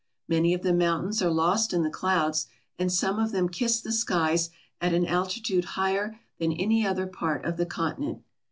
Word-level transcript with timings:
Many 0.27 0.55
of 0.55 0.63
the 0.63 0.73
mountains 0.73 1.21
are 1.21 1.29
lost 1.29 1.73
in 1.73 1.83
the 1.83 1.89
clouds 1.91 2.47
and 2.79 2.91
some 2.91 3.19
of 3.19 3.31
them 3.31 3.47
kiss 3.47 3.79
the 3.79 3.91
skies 3.91 4.49
at 4.81 4.95
an 4.95 5.05
altitude 5.05 5.63
higher 5.77 6.19
than 6.39 6.53
any 6.53 6.83
other 6.87 7.05
part 7.05 7.45
of 7.45 7.57
the 7.57 7.67
continent. 7.67 8.23